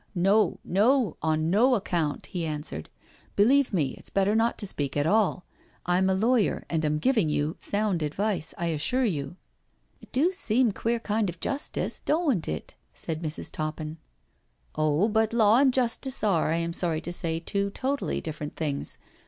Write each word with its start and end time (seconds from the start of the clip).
"No, 0.15 0.57
no, 0.63 1.15
on 1.21 1.51
no 1.51 1.75
account," 1.75 2.25
he 2.25 2.43
answered." 2.43 2.89
Believe 3.35 3.71
me, 3.71 3.89
it's 3.99 4.09
better 4.09 4.33
not 4.33 4.57
to 4.57 4.65
speak 4.65 4.97
at 4.97 5.05
all. 5.05 5.45
I'm 5.85 6.09
a 6.09 6.15
lawyer, 6.15 6.65
and 6.71 6.83
am 6.83 6.97
giving 6.97 7.29
you 7.29 7.55
sound 7.59 8.01
advice, 8.01 8.51
I 8.57 8.69
assure 8.69 9.05
you," 9.05 9.35
82 9.35 9.35
NO 9.35 9.35
SURRENDER 9.35 9.97
'* 10.01 10.01
It 10.01 10.11
do 10.11 10.31
seem 10.31 10.71
queer 10.71 10.99
kind 11.01 11.29
of 11.29 11.39
justice, 11.39 12.01
doan*t 12.01 12.51
it?" 12.51 12.73
said 12.95 13.21
Mrs. 13.21 13.51
Toppin." 13.51 13.97
Oh, 14.75 15.07
but 15.07 15.33
law 15.33 15.59
and 15.59 15.71
justice 15.71 16.23
are, 16.23 16.51
I 16.51 16.57
am 16.57 16.73
sorry 16.73 17.01
to 17.01 17.13
say, 17.13 17.39
two 17.39 17.69
totally 17.69 18.19
different 18.21 18.55
things. 18.55 18.97